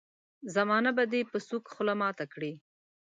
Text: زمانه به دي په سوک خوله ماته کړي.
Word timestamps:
زمانه 0.55 0.91
به 0.97 1.03
دي 1.11 1.21
په 1.31 1.37
سوک 1.47 1.63
خوله 1.73 1.93
ماته 2.01 2.25
کړي. 2.33 2.53